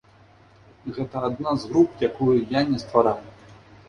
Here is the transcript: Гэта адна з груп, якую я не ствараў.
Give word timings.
Гэта 0.95 1.19
адна 1.27 1.53
з 1.63 1.69
груп, 1.73 1.91
якую 2.07 2.35
я 2.57 2.61
не 2.71 2.79
ствараў. 2.85 3.21